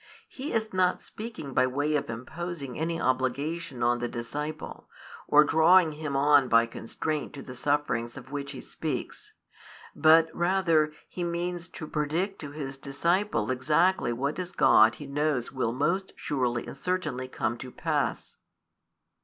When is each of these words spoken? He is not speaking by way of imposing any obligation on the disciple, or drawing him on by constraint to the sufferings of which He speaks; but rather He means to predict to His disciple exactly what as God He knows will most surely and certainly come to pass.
He 0.27 0.51
is 0.51 0.73
not 0.73 0.99
speaking 0.99 1.53
by 1.53 1.67
way 1.67 1.95
of 1.95 2.09
imposing 2.09 2.79
any 2.79 2.99
obligation 2.99 3.83
on 3.83 3.99
the 3.99 4.07
disciple, 4.07 4.89
or 5.27 5.43
drawing 5.43 5.91
him 5.91 6.15
on 6.15 6.47
by 6.47 6.65
constraint 6.65 7.33
to 7.33 7.43
the 7.43 7.53
sufferings 7.53 8.17
of 8.17 8.31
which 8.31 8.53
He 8.53 8.61
speaks; 8.61 9.35
but 9.95 10.27
rather 10.33 10.91
He 11.07 11.23
means 11.23 11.67
to 11.67 11.85
predict 11.85 12.39
to 12.39 12.49
His 12.49 12.77
disciple 12.79 13.51
exactly 13.51 14.11
what 14.11 14.39
as 14.39 14.51
God 14.53 14.95
He 14.95 15.05
knows 15.05 15.51
will 15.51 15.71
most 15.71 16.13
surely 16.15 16.65
and 16.65 16.75
certainly 16.75 17.27
come 17.27 17.55
to 17.59 17.69
pass. 17.69 18.37